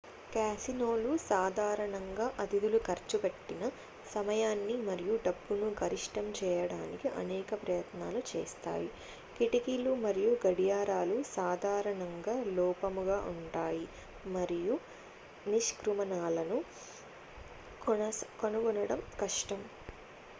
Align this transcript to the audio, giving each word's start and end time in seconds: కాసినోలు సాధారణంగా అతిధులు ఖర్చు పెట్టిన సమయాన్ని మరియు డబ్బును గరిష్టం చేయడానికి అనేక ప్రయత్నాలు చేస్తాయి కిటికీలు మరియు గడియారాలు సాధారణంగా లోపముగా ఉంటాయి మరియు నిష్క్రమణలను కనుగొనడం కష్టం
కాసినోలు 0.31 1.09
సాధారణంగా 1.23 2.27
అతిధులు 2.39 2.79
ఖర్చు 2.87 3.17
పెట్టిన 3.17 3.63
సమయాన్ని 4.13 4.75
మరియు 4.87 5.15
డబ్బును 5.25 5.67
గరిష్టం 5.79 6.27
చేయడానికి 6.39 7.07
అనేక 7.19 7.59
ప్రయత్నాలు 7.61 8.21
చేస్తాయి 8.31 8.89
కిటికీలు 9.35 9.93
మరియు 10.03 10.31
గడియారాలు 10.45 11.17
సాధారణంగా 11.35 12.35
లోపముగా 12.57 13.19
ఉంటాయి 13.33 13.85
మరియు 14.33 14.77
నిష్క్రమణలను 15.51 16.59
కనుగొనడం 18.41 19.01
కష్టం 19.21 19.61